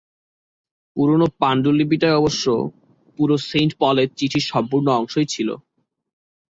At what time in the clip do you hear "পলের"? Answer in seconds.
3.79-4.09